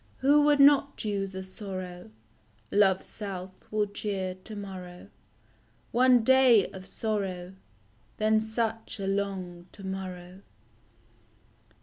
Who 0.17 0.41
would 0.45 0.59
not 0.59 0.97
choose 0.97 1.35
a 1.35 1.43
sorrow 1.43 2.09
Love's 2.71 3.05
self 3.05 3.71
will 3.71 3.85
cheer 3.85 4.33
to 4.33 4.55
morrow? 4.55 5.09
One 5.91 6.23
day 6.23 6.65
of 6.71 6.87
sorrow 6.87 7.53
Then 8.17 8.41
such 8.41 8.99
a 8.99 9.05
long 9.05 9.67
to 9.73 9.83
morrow 9.85 10.41